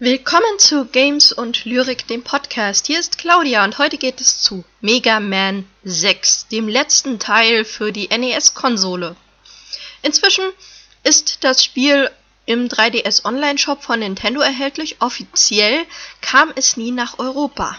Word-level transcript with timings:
Willkommen 0.00 0.58
zu 0.58 0.86
Games 0.86 1.30
und 1.30 1.64
Lyrik, 1.66 2.08
dem 2.08 2.24
Podcast. 2.24 2.88
Hier 2.88 2.98
ist 2.98 3.16
Claudia 3.16 3.62
und 3.62 3.78
heute 3.78 3.96
geht 3.96 4.20
es 4.20 4.40
zu 4.40 4.64
Mega 4.80 5.20
Man 5.20 5.68
6, 5.84 6.48
dem 6.48 6.66
letzten 6.66 7.20
Teil 7.20 7.64
für 7.64 7.92
die 7.92 8.08
NES-Konsole. 8.08 9.14
Inzwischen 10.02 10.42
ist 11.04 11.44
das 11.44 11.62
Spiel 11.62 12.10
im 12.44 12.66
3DS 12.66 13.24
Online-Shop 13.24 13.84
von 13.84 14.00
Nintendo 14.00 14.40
erhältlich. 14.40 14.96
Offiziell 15.00 15.86
kam 16.20 16.52
es 16.56 16.76
nie 16.76 16.90
nach 16.90 17.20
Europa. 17.20 17.78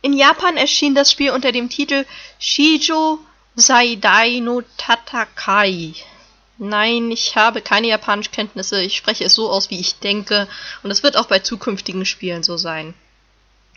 In 0.00 0.12
Japan 0.12 0.56
erschien 0.56 0.94
das 0.94 1.10
Spiel 1.10 1.32
unter 1.32 1.50
dem 1.50 1.70
Titel 1.70 2.06
Shijo 2.38 3.18
Saidai 3.56 4.38
no 4.38 4.62
Tatakai. 4.76 5.96
Nein, 6.58 7.10
ich 7.10 7.36
habe 7.36 7.60
keine 7.62 7.88
Japanischkenntnisse. 7.88 8.80
Ich 8.80 8.96
spreche 8.96 9.24
es 9.24 9.34
so 9.34 9.50
aus, 9.50 9.70
wie 9.70 9.80
ich 9.80 9.98
denke. 9.98 10.48
Und 10.82 10.90
es 10.90 11.02
wird 11.02 11.16
auch 11.16 11.26
bei 11.26 11.40
zukünftigen 11.40 12.06
Spielen 12.06 12.42
so 12.42 12.56
sein. 12.56 12.94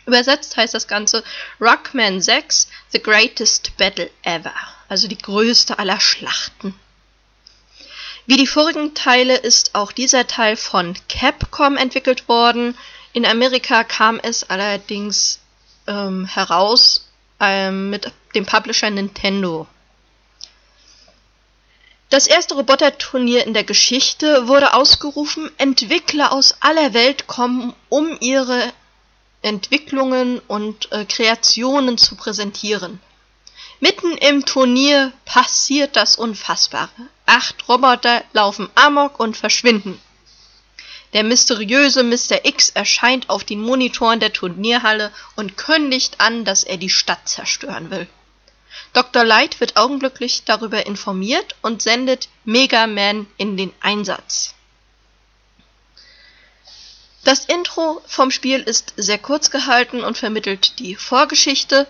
Übersetzt 0.06 0.56
heißt 0.56 0.74
das 0.74 0.86
Ganze 0.86 1.22
Rockman 1.60 2.20
6 2.20 2.68
The 2.90 3.02
Greatest 3.02 3.76
Battle 3.76 4.10
Ever. 4.22 4.54
Also 4.88 5.08
die 5.08 5.18
größte 5.18 5.78
aller 5.78 6.00
Schlachten. 6.00 6.74
Wie 8.26 8.36
die 8.36 8.46
vorigen 8.46 8.94
Teile 8.94 9.36
ist 9.36 9.74
auch 9.74 9.90
dieser 9.90 10.26
Teil 10.26 10.56
von 10.56 10.94
Capcom 11.08 11.76
entwickelt 11.76 12.28
worden. 12.28 12.76
In 13.12 13.26
Amerika 13.26 13.84
kam 13.84 14.20
es 14.22 14.48
allerdings 14.48 15.40
ähm, 15.86 16.26
heraus 16.26 17.08
ähm, 17.40 17.90
mit 17.90 18.12
dem 18.34 18.46
Publisher 18.46 18.90
Nintendo. 18.90 19.66
Das 22.10 22.26
erste 22.26 22.54
Roboterturnier 22.54 23.46
in 23.46 23.52
der 23.52 23.64
Geschichte 23.64 24.48
wurde 24.48 24.72
ausgerufen. 24.72 25.50
Entwickler 25.58 26.32
aus 26.32 26.56
aller 26.60 26.94
Welt 26.94 27.26
kommen, 27.26 27.74
um 27.90 28.16
ihre 28.20 28.72
Entwicklungen 29.42 30.40
und 30.48 30.90
äh, 30.90 31.04
Kreationen 31.04 31.98
zu 31.98 32.16
präsentieren. 32.16 33.00
Mitten 33.80 34.16
im 34.16 34.44
Turnier 34.44 35.12
passiert 35.26 35.96
das 35.96 36.16
Unfassbare. 36.16 36.90
Acht 37.26 37.68
Roboter 37.68 38.24
laufen 38.32 38.70
amok 38.74 39.20
und 39.20 39.36
verschwinden. 39.36 40.00
Der 41.12 41.24
mysteriöse 41.24 42.02
Mr. 42.02 42.44
X 42.44 42.70
erscheint 42.70 43.30
auf 43.30 43.44
den 43.44 43.60
Monitoren 43.60 44.18
der 44.18 44.32
Turnierhalle 44.32 45.12
und 45.36 45.56
kündigt 45.56 46.20
an, 46.20 46.44
dass 46.44 46.64
er 46.64 46.78
die 46.78 46.90
Stadt 46.90 47.28
zerstören 47.28 47.90
will. 47.90 48.08
Dr. 48.92 49.24
Light 49.24 49.60
wird 49.60 49.76
augenblicklich 49.76 50.44
darüber 50.44 50.86
informiert 50.86 51.54
und 51.62 51.82
sendet 51.82 52.28
Mega 52.44 52.86
Man 52.86 53.26
in 53.36 53.56
den 53.56 53.72
Einsatz. 53.80 54.54
Das 57.24 57.44
Intro 57.44 58.00
vom 58.06 58.30
Spiel 58.30 58.60
ist 58.60 58.94
sehr 58.96 59.18
kurz 59.18 59.50
gehalten 59.50 60.02
und 60.02 60.16
vermittelt 60.16 60.78
die 60.78 60.94
Vorgeschichte. 60.94 61.86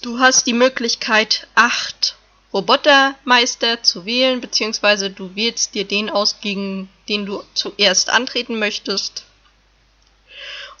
Du 0.00 0.20
hast 0.20 0.46
die 0.46 0.54
Möglichkeit, 0.54 1.46
acht 1.54 2.16
Robotermeister 2.54 3.82
zu 3.82 4.06
wählen, 4.06 4.40
beziehungsweise 4.40 5.10
du 5.10 5.34
wählst 5.34 5.74
dir 5.74 5.84
den 5.84 6.08
aus, 6.08 6.40
gegen 6.40 6.88
den 7.08 7.26
du 7.26 7.42
zuerst 7.52 8.08
antreten 8.08 8.58
möchtest. 8.58 9.24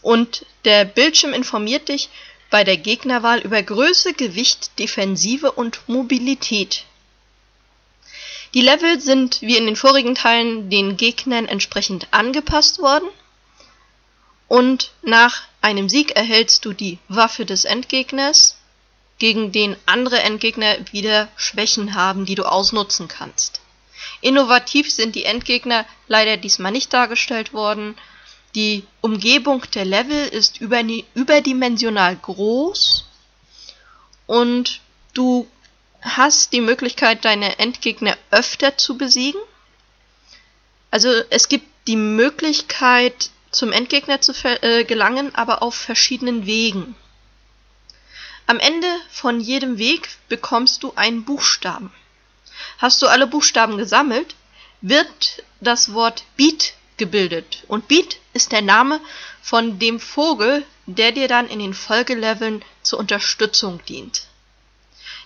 Und 0.00 0.46
der 0.64 0.84
Bildschirm 0.84 1.32
informiert 1.32 1.88
dich 1.88 2.08
bei 2.50 2.64
der 2.64 2.76
Gegnerwahl 2.76 3.40
über 3.40 3.62
Größe, 3.62 4.14
Gewicht, 4.14 4.78
Defensive 4.78 5.52
und 5.52 5.80
Mobilität. 5.88 6.84
Die 8.54 8.60
Level 8.60 9.00
sind 9.00 9.42
wie 9.42 9.56
in 9.56 9.66
den 9.66 9.76
vorigen 9.76 10.14
Teilen 10.14 10.70
den 10.70 10.96
Gegnern 10.96 11.46
entsprechend 11.46 12.06
angepasst 12.12 12.78
worden. 12.78 13.08
Und 14.46 14.92
nach 15.02 15.42
einem 15.60 15.88
Sieg 15.88 16.14
erhältst 16.14 16.64
du 16.64 16.72
die 16.72 16.98
Waffe 17.08 17.44
des 17.44 17.64
Endgegners, 17.64 18.56
gegen 19.18 19.52
den 19.52 19.76
andere 19.86 20.20
Endgegner 20.20 20.76
wieder 20.92 21.28
Schwächen 21.36 21.94
haben, 21.94 22.26
die 22.26 22.34
du 22.34 22.44
ausnutzen 22.44 23.08
kannst. 23.08 23.60
Innovativ 24.20 24.90
sind 24.90 25.14
die 25.14 25.24
Endgegner 25.24 25.86
leider 26.08 26.36
diesmal 26.36 26.72
nicht 26.72 26.92
dargestellt 26.92 27.52
worden, 27.52 27.96
die 28.54 28.84
Umgebung 29.00 29.62
der 29.74 29.84
Level 29.84 30.28
ist 30.28 30.60
überdimensional 30.60 32.16
groß 32.16 33.04
und 34.26 34.80
du 35.12 35.48
hast 36.00 36.52
die 36.52 36.60
Möglichkeit, 36.60 37.24
deine 37.24 37.58
Endgegner 37.58 38.16
öfter 38.30 38.76
zu 38.76 38.96
besiegen. 38.96 39.40
Also 40.90 41.08
es 41.30 41.48
gibt 41.48 41.66
die 41.86 41.96
Möglichkeit, 41.96 43.30
zum 43.50 43.72
Endgegner 43.72 44.20
zu 44.20 44.32
äh, 44.44 44.84
gelangen, 44.84 45.34
aber 45.34 45.62
auf 45.62 45.74
verschiedenen 45.74 46.46
Wegen. 46.46 46.94
Am 48.46 48.58
Ende 48.58 48.88
von 49.10 49.40
jedem 49.40 49.78
Weg 49.78 50.08
bekommst 50.28 50.82
du 50.82 50.92
einen 50.96 51.24
Buchstaben. 51.24 51.92
Hast 52.78 53.00
du 53.00 53.06
alle 53.06 53.26
Buchstaben 53.26 53.78
gesammelt, 53.78 54.34
wird 54.80 55.42
das 55.60 55.94
Wort 55.94 56.24
Beat 56.36 56.74
gebildet. 56.96 57.64
Und 57.68 57.88
Beat 57.88 58.18
ist 58.32 58.52
der 58.52 58.62
Name 58.62 59.00
von 59.42 59.78
dem 59.78 60.00
Vogel, 60.00 60.64
der 60.86 61.12
dir 61.12 61.28
dann 61.28 61.48
in 61.48 61.58
den 61.58 61.74
Folgeleveln 61.74 62.64
zur 62.82 62.98
Unterstützung 62.98 63.84
dient. 63.86 64.26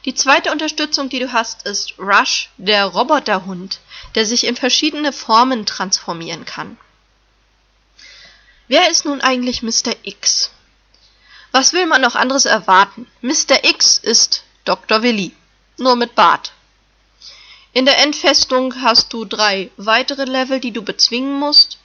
Die 0.05 0.15
zweite 0.15 0.53
Unterstützung, 0.53 1.09
die 1.09 1.19
du 1.19 1.33
hast, 1.33 1.67
ist 1.67 1.99
Rush, 1.99 2.51
der 2.57 2.87
Roboterhund, 2.87 3.81
der 4.15 4.25
sich 4.25 4.45
in 4.45 4.57
verschiedene 4.57 5.13
Formen 5.13 5.67
transformieren 5.67 6.45
kann. 6.45 6.79
Wer 8.69 8.91
ist 8.91 9.05
nun 9.05 9.21
eigentlich 9.21 9.63
Mr. 9.63 9.95
X? 10.03 10.51
Was 11.53 11.73
will 11.73 11.87
man 11.87 12.03
noch 12.03 12.15
anderes 12.15 12.45
erwarten? 12.45 13.07
Mr. 13.23 13.65
X 13.65 13.99
ist 13.99 14.45
Dr. 14.65 15.03
Willi, 15.03 15.35
nur 15.79 15.97
mit 15.97 16.15
Bart. 16.15 16.53
In 17.79 17.85
der 17.85 17.99
Endfestung 17.99 18.83
hast 18.83 19.13
du 19.13 19.25
drei 19.25 19.71
weitere 19.77 20.25
Level, 20.25 20.59
die 20.59 20.73
du 20.73 20.83
bezwingen 20.83 21.39
musst. 21.39 21.79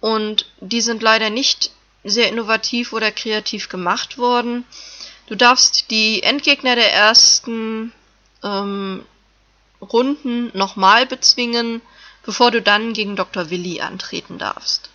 Und 0.00 0.44
die 0.60 0.82
sind 0.82 1.02
leider 1.02 1.30
nicht 1.30 1.70
sehr 2.04 2.28
innovativ 2.28 2.92
oder 2.92 3.10
kreativ 3.10 3.70
gemacht 3.70 4.18
worden. 4.18 4.66
Du 5.26 5.36
darfst 5.36 5.90
die 5.90 6.22
Endgegner 6.22 6.74
der 6.74 6.92
ersten 6.92 7.94
ähm, 8.44 9.06
Runden 9.80 10.50
nochmal 10.52 11.06
bezwingen, 11.06 11.80
bevor 12.22 12.50
du 12.50 12.60
dann 12.60 12.92
gegen 12.92 13.16
Dr. 13.16 13.48
Willi 13.48 13.80
antreten 13.80 14.36
darfst. 14.36 14.90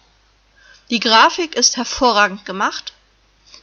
Die 0.91 0.99
Grafik 0.99 1.55
ist 1.55 1.77
hervorragend 1.77 2.45
gemacht. 2.45 2.92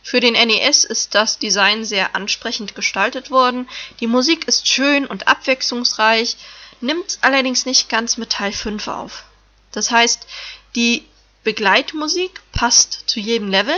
Für 0.02 0.20
den 0.20 0.32
NES 0.32 0.84
ist 0.84 1.14
das 1.14 1.38
Design 1.38 1.84
sehr 1.84 2.14
ansprechend 2.14 2.74
gestaltet 2.74 3.30
worden, 3.30 3.68
die 4.00 4.06
Musik 4.06 4.48
ist 4.48 4.66
schön 4.66 5.06
und 5.06 5.28
abwechslungsreich, 5.28 6.36
nimmt 6.80 7.18
allerdings 7.20 7.66
nicht 7.66 7.88
ganz 7.88 8.16
mit 8.16 8.30
Teil 8.30 8.52
5 8.52 8.88
auf. 8.88 9.24
Das 9.72 9.90
heißt, 9.90 10.26
die 10.74 11.04
Begleitmusik 11.44 12.40
passt 12.52 13.04
zu 13.06 13.20
jedem 13.20 13.48
Level, 13.48 13.76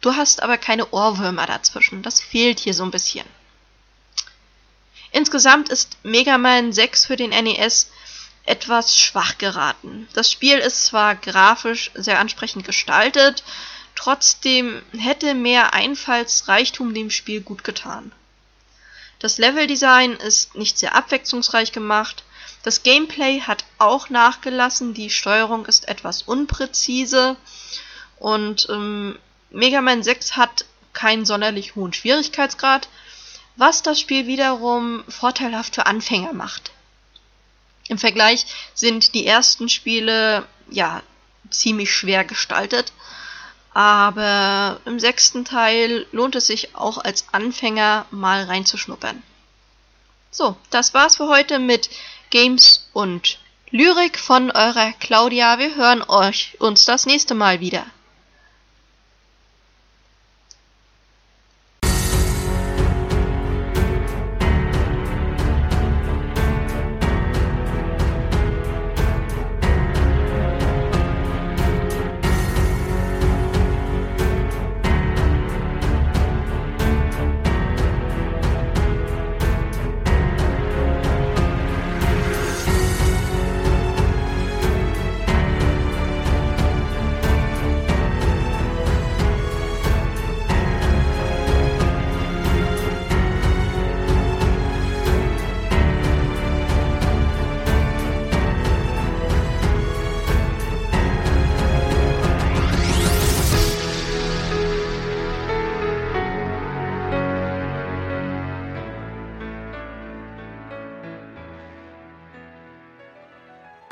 du 0.00 0.14
hast 0.14 0.42
aber 0.42 0.58
keine 0.58 0.90
Ohrwürmer 0.90 1.46
dazwischen. 1.46 2.02
Das 2.02 2.20
fehlt 2.20 2.58
hier 2.60 2.74
so 2.74 2.84
ein 2.84 2.90
bisschen. 2.90 3.26
Insgesamt 5.10 5.68
ist 5.68 5.96
Mega 6.02 6.38
Man 6.38 6.72
6 6.72 7.06
für 7.06 7.16
den 7.16 7.30
NES 7.30 7.90
etwas 8.44 8.96
schwach 8.96 9.38
geraten. 9.38 10.08
Das 10.14 10.30
Spiel 10.30 10.58
ist 10.58 10.86
zwar 10.86 11.14
grafisch 11.16 11.90
sehr 11.94 12.18
ansprechend 12.18 12.64
gestaltet, 12.64 13.42
Trotzdem 13.98 14.80
hätte 14.96 15.34
mehr 15.34 15.74
Einfallsreichtum 15.74 16.94
dem 16.94 17.10
Spiel 17.10 17.40
gut 17.40 17.64
getan. 17.64 18.12
Das 19.18 19.38
Leveldesign 19.38 20.12
ist 20.12 20.54
nicht 20.54 20.78
sehr 20.78 20.94
abwechslungsreich 20.94 21.72
gemacht, 21.72 22.22
das 22.62 22.84
Gameplay 22.84 23.40
hat 23.40 23.64
auch 23.78 24.08
nachgelassen, 24.08 24.94
die 24.94 25.10
Steuerung 25.10 25.66
ist 25.66 25.88
etwas 25.88 26.22
unpräzise 26.22 27.34
und 28.20 28.68
ähm, 28.70 29.18
Mega 29.50 29.80
Man 29.80 30.04
6 30.04 30.36
hat 30.36 30.64
keinen 30.92 31.26
sonderlich 31.26 31.74
hohen 31.74 31.92
Schwierigkeitsgrad, 31.92 32.88
was 33.56 33.82
das 33.82 33.98
Spiel 33.98 34.28
wiederum 34.28 35.02
vorteilhaft 35.08 35.74
für 35.74 35.86
Anfänger 35.86 36.34
macht. 36.34 36.70
Im 37.88 37.98
Vergleich 37.98 38.46
sind 38.74 39.14
die 39.14 39.26
ersten 39.26 39.68
Spiele 39.68 40.46
ja 40.70 41.02
ziemlich 41.50 41.92
schwer 41.92 42.24
gestaltet 42.24 42.92
aber 43.74 44.80
im 44.84 44.98
sechsten 44.98 45.44
Teil 45.44 46.06
lohnt 46.12 46.34
es 46.36 46.46
sich 46.46 46.74
auch 46.74 46.98
als 46.98 47.26
Anfänger 47.32 48.06
mal 48.10 48.44
reinzuschnuppern. 48.44 49.22
So, 50.30 50.56
das 50.70 50.94
war's 50.94 51.16
für 51.16 51.28
heute 51.28 51.58
mit 51.58 51.90
Games 52.30 52.88
und 52.92 53.38
Lyrik 53.70 54.18
von 54.18 54.50
eurer 54.50 54.92
Claudia. 55.00 55.58
Wir 55.58 55.74
hören 55.74 56.02
euch 56.02 56.56
uns 56.60 56.84
das 56.84 57.06
nächste 57.06 57.34
Mal 57.34 57.60
wieder. 57.60 57.86